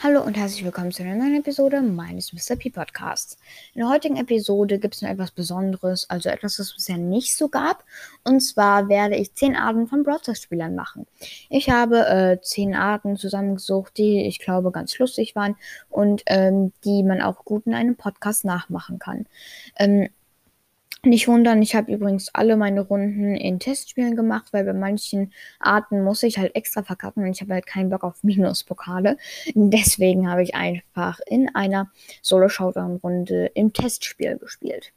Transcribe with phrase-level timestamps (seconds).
[0.00, 2.54] Hallo und herzlich willkommen zu einer neuen Episode meines Mr.
[2.54, 3.36] P Podcasts.
[3.74, 7.36] In der heutigen Episode gibt es noch etwas Besonderes, also etwas, was es bisher nicht
[7.36, 7.82] so gab.
[8.22, 11.08] Und zwar werde ich 10 Arten von Broadcast-Spielern machen.
[11.50, 15.56] Ich habe äh, 10 Arten zusammengesucht, die ich glaube ganz lustig waren
[15.90, 19.26] und ähm, die man auch gut in einem Podcast nachmachen kann.
[19.80, 20.10] Ähm,
[21.04, 26.02] nicht wundern, ich habe übrigens alle meine Runden in Testspielen gemacht, weil bei manchen Arten
[26.02, 29.16] muss ich halt extra verkacken und ich habe halt keinen Bock auf Minuspokale.
[29.54, 31.90] Deswegen habe ich einfach in einer
[32.22, 34.92] Solo-Showdown-Runde im Testspiel gespielt.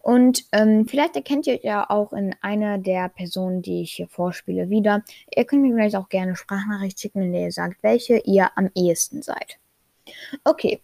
[0.00, 4.70] Und ähm, vielleicht erkennt ihr ja auch in einer der Personen, die ich hier vorspiele,
[4.70, 5.02] wieder.
[5.34, 8.70] Ihr könnt mir vielleicht auch gerne Sprachnachricht schicken, in der ihr sagt, welche ihr am
[8.76, 9.58] ehesten seid.
[10.44, 10.80] Okay,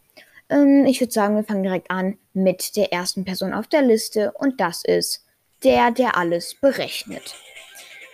[0.53, 4.33] ähm, ich würde sagen, wir fangen direkt an mit der ersten Person auf der Liste
[4.33, 5.25] und das ist
[5.65, 7.35] der, der alles berechnet.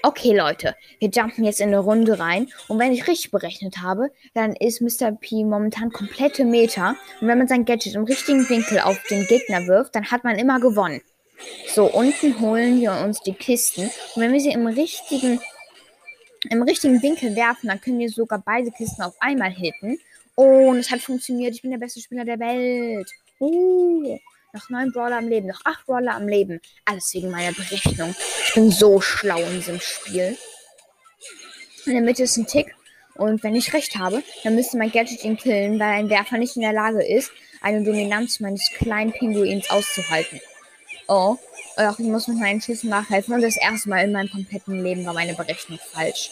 [0.02, 4.12] Okay, Leute, wir jumpen jetzt in eine Runde rein und wenn ich richtig berechnet habe,
[4.32, 5.10] dann ist Mr.
[5.10, 9.66] P momentan komplette Meter und wenn man sein Gadget im richtigen Winkel auf den Gegner
[9.66, 11.00] wirft, dann hat man immer gewonnen.
[11.66, 15.40] So, unten holen wir uns die Kisten und wenn wir sie im richtigen
[16.50, 19.98] im richtigen Winkel werfen, dann können wir sogar beide Kisten auf einmal hitten
[20.38, 21.52] und es hat funktioniert.
[21.52, 23.10] Ich bin der beste Spieler der Welt.
[23.40, 24.20] Oh,
[24.52, 26.60] noch neun Brawler am Leben, noch acht Brawler am Leben.
[26.84, 28.14] Alles wegen meiner Berechnung.
[28.46, 30.36] Ich bin so schlau in diesem Spiel.
[31.86, 32.72] In der Mitte ist ein Tick.
[33.16, 36.54] Und wenn ich recht habe, dann müsste mein Gadget ihn killen, weil ein Werfer nicht
[36.54, 40.40] in der Lage ist, eine Dominanz meines kleinen Pinguins auszuhalten.
[41.08, 41.36] Oh,
[41.74, 43.34] ach, ich muss mit meinen Schüssen nachhelfen.
[43.34, 46.30] Und das erste Mal in meinem kompletten Leben war meine Berechnung falsch.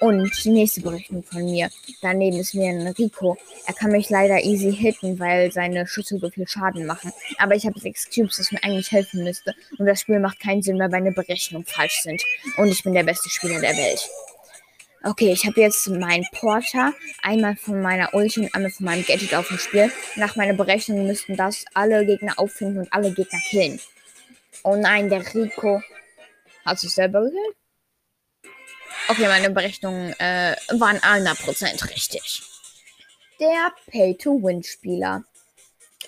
[0.00, 1.70] Und die nächste Berechnung von mir.
[2.02, 3.36] Daneben ist mir ein Rico.
[3.66, 7.12] Er kann mich leider easy hitten, weil seine Schüsse so viel Schaden machen.
[7.38, 9.54] Aber ich habe sechs Cubes, das mir eigentlich helfen müsste.
[9.78, 12.22] Und das Spiel macht keinen Sinn, weil meine Berechnungen falsch sind.
[12.56, 14.08] Und ich bin der beste Spieler der Welt.
[15.04, 19.34] Okay, ich habe jetzt meinen Porter einmal von meiner Ulti und einmal von meinem Gadget
[19.34, 19.92] auf dem Spiel.
[20.16, 23.80] Nach meiner Berechnung müssten das alle Gegner auffinden und alle Gegner killen.
[24.64, 25.80] Oh nein, der Rico
[26.64, 27.56] hat sich selber gekillt.
[29.10, 32.42] Okay, meine Berechnungen äh, waren 100% richtig.
[33.40, 35.24] Der Pay-to-Win-Spieler.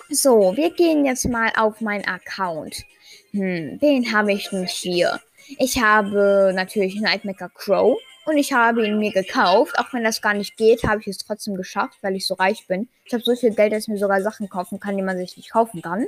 [0.09, 2.83] So, wir gehen jetzt mal auf meinen Account.
[3.31, 5.19] Hm, wen habe ich denn hier?
[5.57, 9.79] Ich habe natürlich Nightmaker Crow und ich habe ihn mir gekauft.
[9.79, 12.67] Auch wenn das gar nicht geht, habe ich es trotzdem geschafft, weil ich so reich
[12.67, 12.87] bin.
[13.05, 15.37] Ich habe so viel Geld, dass ich mir sogar Sachen kaufen kann, die man sich
[15.37, 16.05] nicht kaufen kann.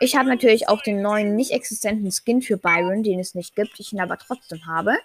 [0.00, 3.80] Ich habe natürlich auch den neuen, nicht existenten Skin für Byron, den es nicht gibt,
[3.80, 4.98] ich ihn aber trotzdem habe.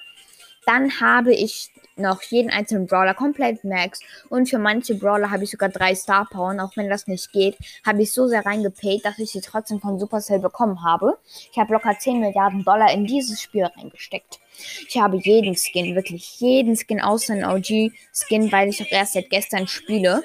[0.65, 3.99] Dann habe ich noch jeden einzelnen Brawler komplett max.
[4.29, 6.55] Und für manche Brawler habe ich sogar drei Star Power.
[6.61, 9.99] Auch wenn das nicht geht, habe ich so sehr reingepayt, dass ich sie trotzdem von
[9.99, 11.17] Supercell bekommen habe.
[11.51, 14.39] Ich habe locker 10 Milliarden Dollar in dieses Spiel reingesteckt.
[14.87, 19.29] Ich habe jeden Skin, wirklich jeden Skin außer den OG-Skin, weil ich auch erst seit
[19.29, 20.23] gestern spiele.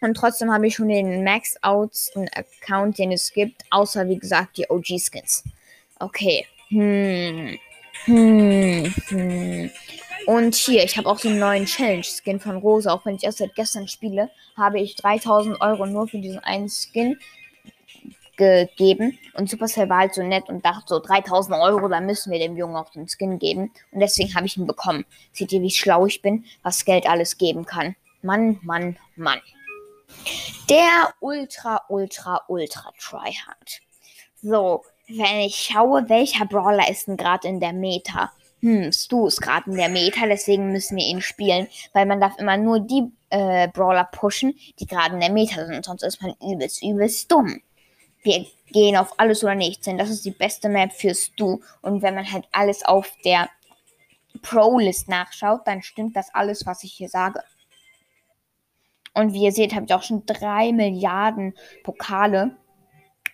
[0.00, 4.68] Und trotzdem habe ich schon den maxoutsten Account, den es gibt, außer wie gesagt die
[4.68, 5.44] OG-Skins.
[5.98, 6.46] Okay.
[6.68, 7.58] Hm.
[8.04, 9.70] Hm, hm.
[10.26, 12.92] Und hier, ich habe auch den neuen Challenge-Skin von Rosa.
[12.92, 16.68] Auch wenn ich erst seit gestern spiele, habe ich 3000 Euro nur für diesen einen
[16.68, 17.18] Skin
[18.36, 19.18] gegeben.
[19.34, 22.56] Und Supercell war halt so nett und dachte so, 3000 Euro, da müssen wir dem
[22.56, 23.72] Jungen auch den Skin geben.
[23.92, 25.04] Und deswegen habe ich ihn bekommen.
[25.32, 27.94] Seht ihr, wie schlau ich bin, was Geld alles geben kann.
[28.22, 29.40] Mann, Mann, Mann.
[30.70, 33.80] Der Ultra, Ultra, Ultra Tryhard.
[34.42, 38.32] So, wenn ich schaue, welcher Brawler ist denn gerade in der Meta?
[38.60, 42.38] Hm, Stu ist gerade in der Meta, deswegen müssen wir ihn spielen, weil man darf
[42.38, 46.34] immer nur die äh, Brawler pushen, die gerade in der Meta sind, sonst ist man
[46.40, 47.60] übelst, übelst dumm.
[48.22, 49.98] Wir gehen auf alles oder nichts hin.
[49.98, 51.60] Das ist die beste Map für Stu.
[51.82, 53.50] Und wenn man halt alles auf der
[54.40, 57.42] Pro-List nachschaut, dann stimmt das alles, was ich hier sage.
[59.12, 62.56] Und wie ihr seht, habe ich auch schon drei Milliarden Pokale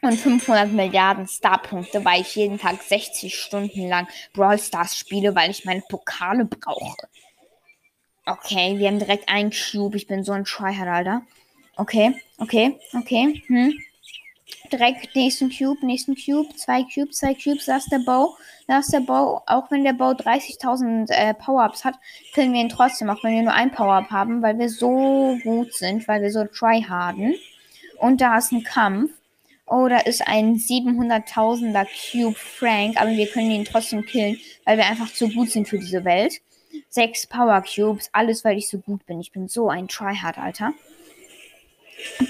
[0.02, 5.50] und 500 Milliarden Starpunkte, weil ich jeden Tag 60 Stunden lang Brawl Stars spiele, weil
[5.50, 7.08] ich meine Pokale brauche.
[8.26, 9.96] Okay, wir haben direkt einen Cube.
[9.96, 11.22] Ich bin so ein Tryhard, Alter.
[11.76, 13.42] Okay, okay, okay.
[13.46, 13.72] Hm.
[14.72, 18.36] Direkt nächsten Cube, nächsten Cube, zwei Cubes, zwei Cubes, da ist der Bow.
[18.66, 19.42] Da ist der Bow.
[19.46, 21.94] Auch wenn der Bow 30.000 äh, Power-Ups hat,
[22.32, 25.74] killen wir ihn trotzdem, auch wenn wir nur ein Power-Up haben, weil wir so gut
[25.74, 27.34] sind, weil wir so tryharden.
[27.98, 29.10] Und da ist ein Kampf.
[29.70, 35.12] Oder ist ein 700.000er Cube Frank, aber wir können ihn trotzdem killen, weil wir einfach
[35.12, 36.40] zu gut sind für diese Welt.
[36.88, 39.20] Sechs Power Cubes, alles weil ich so gut bin.
[39.20, 40.72] Ich bin so ein Tryhard, Alter.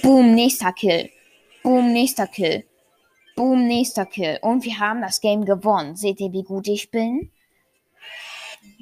[0.02, 1.08] Boom, nächster Kill.
[1.62, 2.66] Boom, nächster Kill.
[3.36, 4.38] Boom, nächster Kill.
[4.42, 5.96] Und wir haben das Game gewonnen.
[5.96, 7.30] Seht ihr, wie gut ich bin?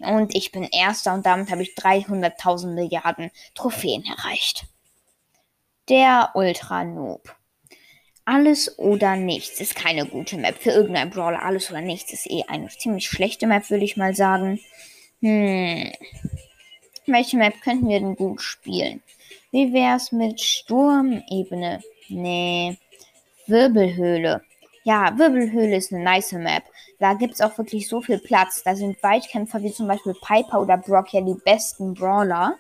[0.01, 4.65] Und ich bin Erster und damit habe ich 300.000 Milliarden Trophäen erreicht.
[5.89, 7.38] Der Ultra Noob.
[8.29, 11.43] Alles oder nichts ist keine gute Map für irgendein Brawler.
[11.43, 14.61] Alles oder nichts ist eh eine ziemlich schlechte Map, würde ich mal sagen.
[15.23, 15.91] Hm.
[17.07, 19.03] Welche Map könnten wir denn gut spielen?
[19.51, 21.81] Wie wär's mit Sturmebene?
[22.11, 22.77] Nee.
[23.47, 24.43] Wirbelhöhle.
[24.85, 26.65] Ja, Wirbelhöhle ist eine nice Map.
[26.99, 28.63] Da gibt's auch wirklich so viel Platz.
[28.63, 32.59] Da sind Weitkämpfer wie zum Beispiel Piper oder Brock ja die besten Brawler.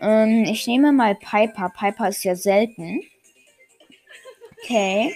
[0.00, 1.70] Ähm, ich nehme mal Piper.
[1.72, 3.02] Piper ist ja selten.
[4.62, 5.14] Okay.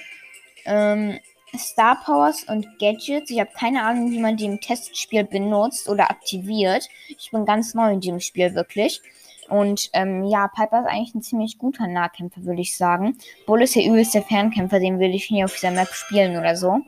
[0.64, 1.20] Ähm,
[1.56, 3.30] Star Powers und Gadgets.
[3.30, 6.88] Ich habe keine Ahnung, wie man die im Testspiel benutzt oder aktiviert.
[7.08, 9.00] Ich bin ganz neu in dem Spiel wirklich.
[9.48, 13.16] Und ähm, ja, Piper ist eigentlich ein ziemlich guter Nahkämpfer, würde ich sagen.
[13.46, 16.80] Bull ist der übelste Fernkämpfer, den würde ich nie auf dieser Map spielen oder so.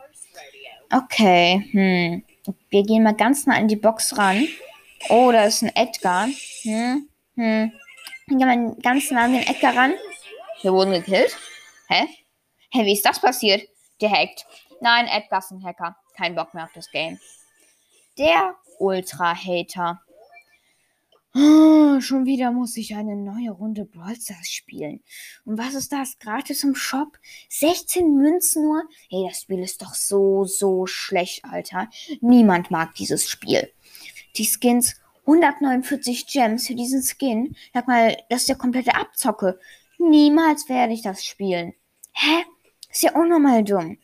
[0.92, 2.22] Okay, hm.
[2.70, 4.48] Wir gehen mal ganz nah an die Box ran.
[5.08, 6.28] Oh, da ist ein Edgar.
[6.62, 7.72] Hm, hm.
[8.26, 9.92] Gehen wir ganz nah an den Edgar ran.
[10.62, 11.36] Wir wurden gekillt.
[11.88, 12.06] Hä?
[12.70, 13.68] Hä, wie ist das passiert?
[13.98, 14.46] Gehackt.
[14.80, 15.96] Nein, Edgar ist ein Hacker.
[16.16, 17.18] Kein Bock mehr auf das Game.
[18.18, 20.00] Der Ultra-Hater.
[21.34, 25.02] Oh, schon wieder muss ich eine neue Runde Brawl Stars spielen.
[25.44, 26.18] Und was ist das?
[26.18, 27.18] Gratis im Shop?
[27.48, 28.82] 16 Münzen nur?
[29.08, 31.88] Hey, das Spiel ist doch so, so schlecht, Alter.
[32.20, 33.72] Niemand mag dieses Spiel.
[34.36, 37.54] Die Skins 149 Gems für diesen Skin.
[37.74, 39.60] Sag mal, das ist der komplette Abzocke.
[39.98, 41.74] Niemals werde ich das spielen.
[42.12, 42.44] Hä?
[42.90, 43.98] Ist ja unnormal dumm.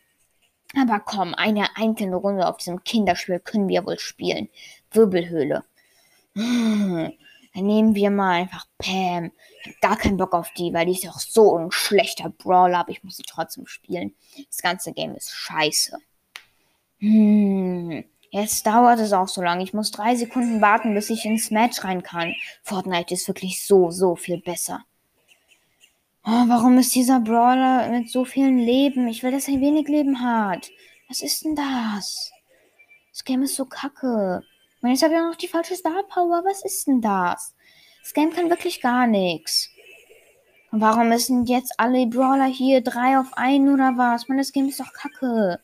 [0.77, 4.49] Aber komm, eine einzelne Runde auf diesem Kinderspiel können wir wohl spielen.
[4.91, 5.63] Wirbelhöhle.
[6.35, 7.13] Hm,
[7.53, 9.31] dann nehmen wir mal einfach Pam.
[9.63, 12.79] Ich hab gar keinen Bock auf die, weil die ist auch so ein schlechter Brawler,
[12.79, 14.13] aber ich muss sie trotzdem spielen.
[14.47, 15.97] Das ganze Game ist scheiße.
[16.99, 19.63] Hm, jetzt dauert es auch so lange.
[19.63, 22.35] Ich muss drei Sekunden warten, bis ich ins Match rein kann.
[22.63, 24.83] Fortnite ist wirklich so, so viel besser.
[26.27, 29.07] Oh, warum ist dieser Brawler mit so vielen Leben?
[29.07, 30.71] Ich will, dass er wenig Leben hat.
[31.07, 32.31] Was ist denn das?
[33.11, 34.41] Das Game ist so kacke.
[34.81, 36.41] Und jetzt habe ich auch noch die falsche Star Power.
[36.43, 37.53] Was ist denn das?
[38.01, 39.69] Das Game kann wirklich gar nichts.
[40.71, 44.27] Und warum sind jetzt alle Brawler hier drei auf einen oder was?
[44.27, 45.59] Man, das Game ist doch kacke.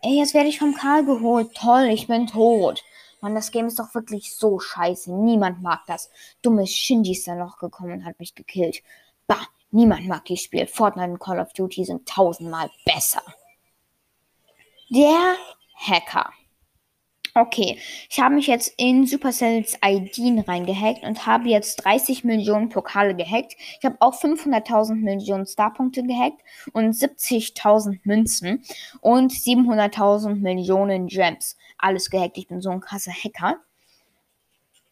[0.00, 1.54] Ey, jetzt werde ich vom Karl geholt.
[1.54, 2.82] Toll, ich bin tot.
[3.20, 5.12] Mann, das Game ist doch wirklich so scheiße.
[5.12, 6.08] Niemand mag das.
[6.40, 8.82] Dumme Shindy ist da noch gekommen und hat mich gekillt.
[9.26, 10.68] Bah, Niemand mag dieses Spiel.
[10.68, 13.22] Fortnite und Call of Duty sind tausendmal besser.
[14.88, 15.34] Der
[15.74, 16.32] Hacker.
[17.34, 23.16] Okay, ich habe mich jetzt in Supercells ID reingehackt und habe jetzt 30 Millionen Pokale
[23.16, 23.56] gehackt.
[23.80, 26.40] Ich habe auch 500.000 Millionen Starpunkte gehackt
[26.72, 28.62] und 70.000 Münzen
[29.00, 31.56] und 700.000 Millionen Gems.
[31.78, 32.38] Alles gehackt.
[32.38, 33.56] Ich bin so ein krasser Hacker.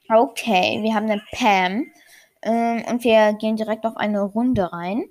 [0.08, 1.86] Okay, wir haben eine Pam.
[2.42, 5.04] Ähm, und wir gehen direkt auf eine Runde rein.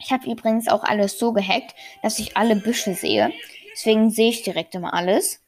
[0.00, 3.32] Ich habe übrigens auch alles so gehackt, dass ich alle Büsche sehe.
[3.72, 5.40] Deswegen sehe ich direkt immer alles.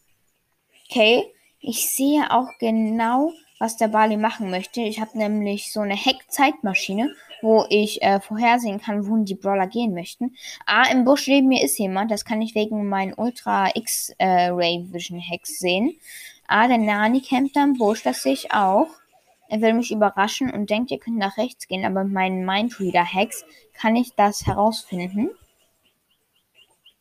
[0.88, 1.24] Okay,
[1.60, 4.80] ich sehe auch genau, was der Bali machen möchte.
[4.80, 9.94] Ich habe nämlich so eine Hack-Zeitmaschine, wo ich äh, vorhersehen kann, wohin die Brawler gehen
[9.94, 10.34] möchten.
[10.66, 12.10] Ah, im Busch neben mir ist jemand.
[12.10, 15.96] Das kann ich wegen meinen Ultra X-Ray äh, Vision Hacks sehen.
[16.48, 18.02] Ah, der Nani campt am Busch.
[18.02, 18.88] Das sehe ich auch.
[19.50, 23.44] Er will mich überraschen und denkt, ihr könnt nach rechts gehen, aber mit meinen Mindreader-Hacks
[23.74, 25.30] kann ich das herausfinden.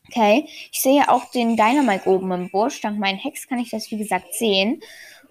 [0.08, 2.80] Okay, ich sehe auch den Dynamite oben im Busch.
[2.80, 4.82] Dank meinen Hacks kann ich das, wie gesagt, sehen.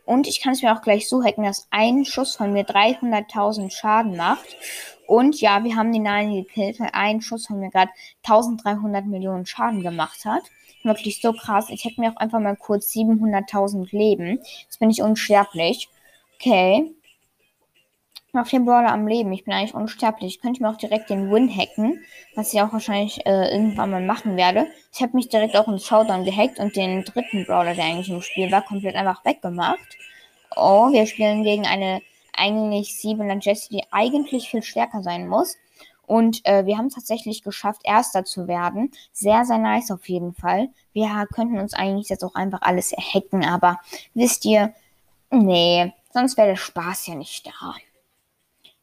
[0.06, 3.70] Und ich kann es mir auch gleich so hacken, dass ein Schuss von mir 300.000
[3.70, 4.56] Schaden macht.
[5.06, 7.92] Und ja, wir haben den Nani gekillt, weil ein Schuss von mir gerade
[8.24, 10.44] 1300 Millionen Schaden gemacht hat.
[10.84, 11.70] Wirklich so krass.
[11.70, 14.40] Ich hätte mir auch einfach mal kurz 700.000 Leben.
[14.64, 15.90] Jetzt bin ich unsterblich.
[16.36, 16.96] Okay
[18.34, 19.32] noch den Brawler am Leben.
[19.34, 20.36] Ich bin eigentlich unsterblich.
[20.36, 22.04] Ich könnte mir auch direkt den Win hacken,
[22.36, 24.68] was ich auch wahrscheinlich äh, irgendwann mal machen werde.
[24.94, 28.22] Ich habe mich direkt auch im Showdown gehackt und den dritten Brawler, der eigentlich im
[28.22, 29.98] Spiel war, komplett einfach weggemacht.
[30.56, 32.02] Oh, wir spielen gegen eine
[32.34, 35.58] eigentlich 7er Jessie, die eigentlich viel stärker sein muss.
[36.10, 38.92] Und äh, wir haben tatsächlich geschafft, Erster zu werden.
[39.12, 40.70] Sehr, sehr nice auf jeden Fall.
[40.92, 43.80] Wir könnten uns eigentlich jetzt auch einfach alles erhacken, aber
[44.16, 44.74] wisst ihr,
[45.30, 47.76] nee, sonst wäre der Spaß ja nicht da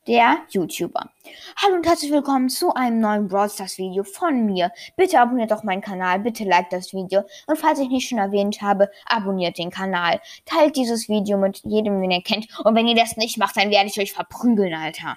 [0.07, 1.11] der YouTuber.
[1.57, 4.71] Hallo und herzlich willkommen zu einem neuen Brawl Stars Video von mir.
[4.97, 8.63] Bitte abonniert doch meinen Kanal, bitte liked das Video und falls ich nicht schon erwähnt
[8.63, 10.21] habe, abonniert den Kanal.
[10.45, 13.71] Teilt dieses Video mit jedem, den ihr kennt und wenn ihr das nicht macht, dann
[13.71, 15.17] werde ich euch verprügeln, Alter.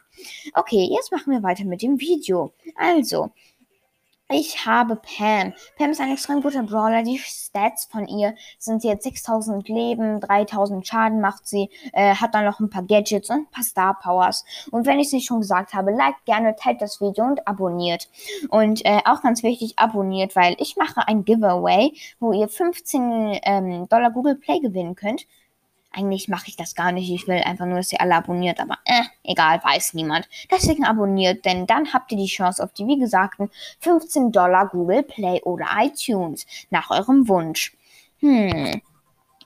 [0.56, 2.54] Okay, jetzt machen wir weiter mit dem Video.
[2.76, 3.32] Also,
[4.32, 5.54] Ich habe Pam.
[5.76, 7.02] Pam ist ein extrem guter Brawler.
[7.02, 12.46] Die Stats von ihr sind jetzt 6000 Leben, 3000 Schaden macht sie, äh, hat dann
[12.46, 14.46] noch ein paar Gadgets und ein paar Star Powers.
[14.70, 18.08] Und wenn ich es nicht schon gesagt habe, liked gerne, teilt das Video und abonniert.
[18.50, 23.90] Und äh, auch ganz wichtig, abonniert, weil ich mache ein Giveaway, wo ihr 15 ähm,
[23.90, 25.26] Dollar Google Play gewinnen könnt.
[25.92, 27.10] Eigentlich mache ich das gar nicht.
[27.10, 28.60] Ich will einfach nur, dass ihr alle abonniert.
[28.60, 30.30] Aber äh, egal, weiß niemand.
[30.52, 35.04] Deswegen abonniert, denn dann habt ihr die Chance auf die, wie gesagten, 15 Dollar Google
[35.04, 36.46] Play oder iTunes.
[36.70, 37.76] Nach eurem Wunsch.
[38.20, 38.82] Hm.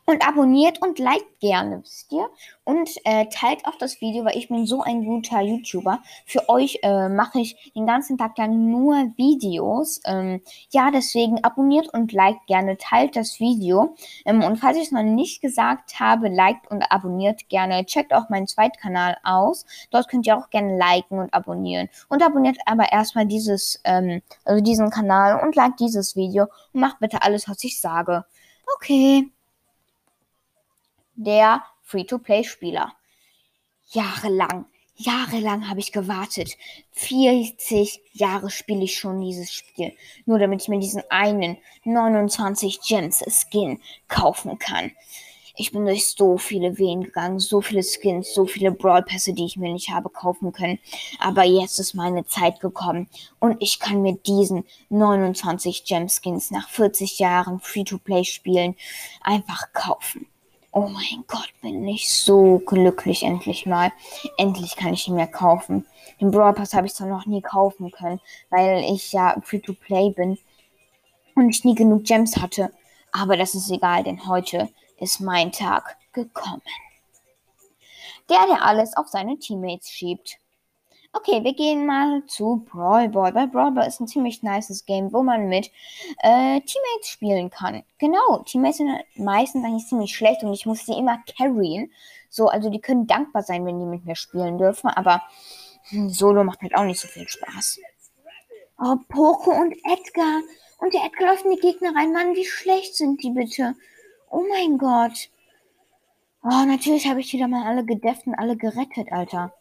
[0.05, 2.27] Und abonniert und liked gerne, wisst ihr?
[2.65, 5.99] Und äh, teilt auch das Video, weil ich bin so ein guter YouTuber.
[6.25, 10.01] Für euch äh, mache ich den ganzen Tag lang nur Videos.
[10.05, 10.41] Ähm,
[10.71, 13.95] ja, deswegen abonniert und liked gerne, teilt das Video.
[14.25, 17.85] Ähm, und falls ich es noch nicht gesagt habe, liked und abonniert gerne.
[17.85, 19.65] Checkt auch meinen Zweitkanal aus.
[19.89, 21.89] Dort könnt ihr auch gerne liken und abonnieren.
[22.09, 26.99] Und abonniert aber erstmal dieses, ähm, also diesen Kanal und liked dieses Video und macht
[26.99, 28.25] bitte alles, was ich sage.
[28.75, 29.32] Okay
[31.15, 32.93] der Free-to-Play-Spieler.
[33.91, 34.65] Jahrelang,
[34.95, 36.57] jahrelang habe ich gewartet.
[36.91, 39.93] 40 Jahre spiele ich schon dieses Spiel,
[40.25, 44.91] nur damit ich mir diesen einen 29 Gems Skin kaufen kann.
[45.55, 49.45] Ich bin durch so viele Wehen gegangen, so viele Skins, so viele Brawl Pässe, die
[49.45, 50.79] ich mir nicht habe kaufen können.
[51.19, 53.07] Aber jetzt ist meine Zeit gekommen
[53.39, 58.75] und ich kann mir diesen 29 Gem Skins nach 40 Jahren Free-to-Play Spielen
[59.21, 60.25] einfach kaufen.
[60.75, 63.91] Oh mein Gott, bin ich so glücklich endlich mal.
[64.37, 65.85] Endlich kann ich ihn mir kaufen.
[66.19, 70.39] Den Brawl Pass habe ich zwar noch nie kaufen können, weil ich ja Free-to-Play bin
[71.35, 72.73] und ich nie genug Gems hatte.
[73.11, 74.67] Aber das ist egal, denn heute
[74.99, 76.63] ist mein Tag gekommen.
[78.27, 80.39] Der, der alles auf seine Teammates schiebt.
[81.15, 83.35] Okay, wir gehen mal zu Brawl Ball.
[83.35, 85.71] Weil Brawl Ball ist ein ziemlich nices Game, wo man mit
[86.23, 87.83] äh, Teammates spielen kann.
[87.99, 91.91] Genau, Teammates sind meistens eigentlich ziemlich schlecht und ich muss sie immer carryen.
[92.29, 95.21] So, also die können dankbar sein, wenn die mit mir spielen dürfen, aber
[95.89, 97.79] hm, Solo macht halt auch nicht so viel Spaß.
[98.79, 100.41] Oh, Poco und Edgar.
[100.79, 102.11] Und der Edgar läuft in die Gegner rein.
[102.11, 103.75] Mann, wie schlecht sind die bitte?
[104.31, 105.29] Oh mein Gott.
[106.43, 109.53] Oh, natürlich habe ich wieder mal alle gedefft und alle gerettet, Alter.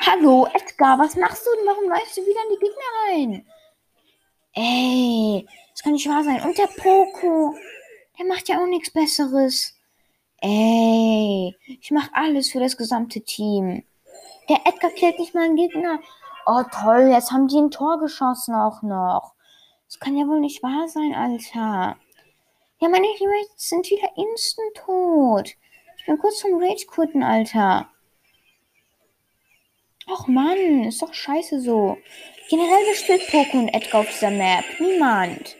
[0.00, 1.66] Hallo, Edgar, was machst du denn?
[1.66, 3.46] Warum läufst du wieder in die Gegner rein?
[4.54, 6.40] Ey, das kann nicht wahr sein.
[6.42, 7.54] Und der Poco,
[8.16, 9.74] der macht ja auch nichts Besseres.
[10.40, 13.84] Ey, ich mach alles für das gesamte Team.
[14.48, 15.98] Der Edgar killt nicht mal einen Gegner.
[16.46, 19.34] Oh toll, jetzt haben die ein Tor geschossen auch noch.
[19.86, 21.96] Das kann ja wohl nicht wahr sein, Alter.
[22.80, 25.56] Ja, meine Teammates sind wieder instant tot.
[25.98, 27.90] Ich bin kurz vom Rage quitten, Alter.
[30.10, 31.98] Ach Mann, ist doch scheiße so.
[32.48, 34.64] Generell, wer spielt Poco und Edgar auf dieser Map?
[34.80, 35.56] Niemand.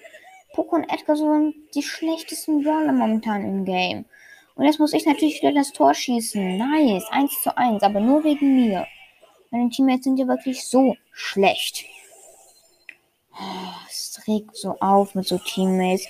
[0.54, 4.06] Poco und Edgar sind die schlechtesten Brawler momentan im Game.
[4.54, 6.56] Und jetzt muss ich natürlich wieder das Tor schießen.
[6.56, 8.86] Nice, 1 zu 1, aber nur wegen mir.
[9.50, 11.84] Meine Teammates sind ja wirklich so schlecht.
[13.34, 16.06] Oh, es regt so auf mit so Teammates.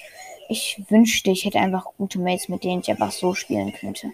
[0.48, 4.12] Ich wünschte, ich hätte einfach gute Mates, mit denen ich einfach so spielen könnte.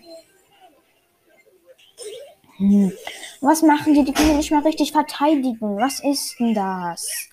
[2.56, 2.92] Hm.
[3.40, 4.04] Was machen die?
[4.04, 5.76] Die können nicht mal richtig verteidigen.
[5.78, 7.28] Was ist denn das?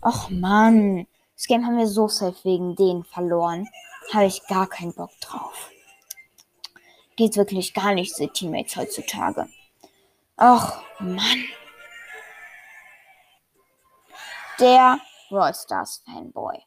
[0.00, 1.06] Ach Mann.
[1.36, 3.68] Das Game haben wir so safe wegen denen verloren.
[4.12, 5.70] Habe ich gar keinen Bock drauf.
[7.16, 9.48] Geht wirklich gar nicht, diese Teammates heutzutage.
[10.36, 11.44] Ach Mann.
[14.58, 16.58] Der Brawl Stars Fanboy.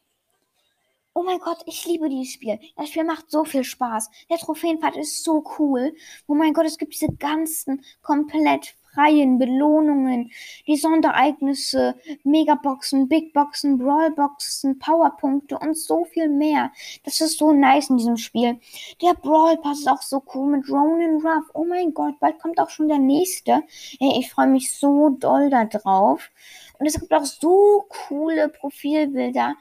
[1.15, 2.59] Oh mein Gott, ich liebe dieses Spiel.
[2.75, 4.09] Das Spiel macht so viel Spaß.
[4.31, 5.93] Der Trophäenpfad ist so cool.
[6.25, 10.31] Oh mein Gott, es gibt diese ganzen komplett freien Belohnungen,
[10.67, 16.71] die Sondereignisse, Megaboxen, Bigboxen, Brawlboxen, Powerpunkte und so viel mehr.
[17.03, 18.59] Das ist so nice in diesem Spiel.
[19.01, 21.45] Der Brawl Pass ist auch so cool mit Ronan Ruff.
[21.53, 23.63] Oh mein Gott, bald kommt auch schon der nächste.
[23.99, 26.29] Ey, ich freue mich so doll da drauf.
[26.83, 29.55] Und es gibt auch so coole Profilbilder.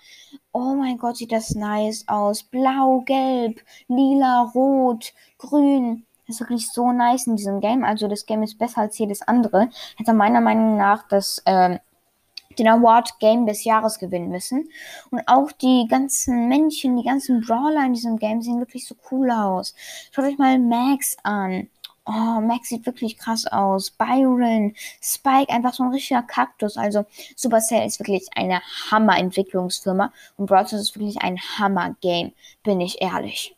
[0.50, 2.42] Oh mein Gott, sieht das nice aus.
[2.42, 6.04] Blau, gelb, lila, rot, grün.
[6.26, 7.84] Das ist wirklich so nice in diesem Game.
[7.84, 9.68] Also das Game ist besser als jedes andere.
[9.96, 11.78] Hätte meiner Meinung nach das ähm,
[12.58, 14.68] den Award Game des Jahres gewinnen müssen.
[15.12, 19.30] Und auch die ganzen Männchen, die ganzen Brawler in diesem Game sehen wirklich so cool
[19.30, 19.76] aus.
[20.10, 21.68] Schaut euch mal Max an.
[22.04, 23.92] Oh, Max sieht wirklich krass aus.
[23.92, 26.76] Byron, Spike, einfach so ein richtiger Kaktus.
[26.76, 27.04] Also
[27.36, 32.32] Supercell ist wirklich eine Hammer-Entwicklungsfirma und Brawl ist wirklich ein Hammer-Game,
[32.64, 33.54] bin ich ehrlich.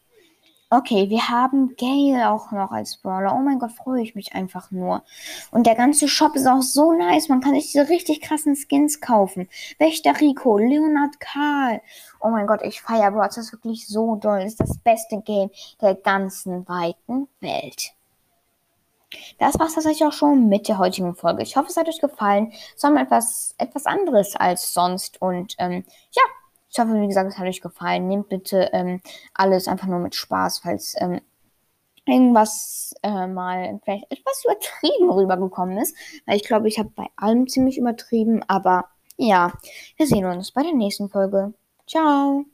[0.77, 3.35] Okay, wir haben Gale auch noch als Brawler.
[3.35, 5.05] Oh mein Gott, freue ich mich einfach nur.
[5.53, 7.29] Und der ganze Shop ist auch so nice.
[7.29, 9.49] Man kann sich diese richtig krassen Skins kaufen.
[9.79, 11.81] Wächter Rico, Leonard Karl.
[12.21, 13.27] Oh mein Gott, ich feiere Brawl.
[13.27, 14.41] Das ist wirklich so doll.
[14.41, 17.95] Ist das beste Game der ganzen weiten Welt.
[19.39, 21.43] Das war es tatsächlich auch schon mit der heutigen Folge.
[21.43, 22.53] Ich hoffe, es hat euch gefallen.
[22.77, 25.21] Es war mal etwas, etwas anderes als sonst.
[25.21, 26.23] Und ähm, ja,
[26.71, 28.09] ich hoffe, wie gesagt, es hat euch gefallen.
[28.09, 29.01] Nehmt bitte ähm,
[29.33, 31.21] alles einfach nur mit Spaß, falls ähm,
[32.07, 35.97] irgendwas äh, mal vielleicht etwas übertrieben rübergekommen ist.
[36.27, 38.43] Weil ich glaube, ich habe bei allem ziemlich übertrieben.
[38.49, 39.53] Aber ja,
[39.97, 41.55] wir sehen uns bei der nächsten Folge.
[41.87, 42.45] Ciao.